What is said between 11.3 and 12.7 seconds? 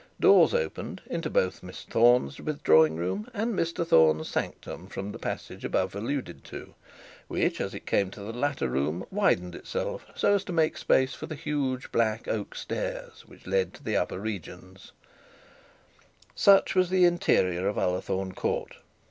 huge black oak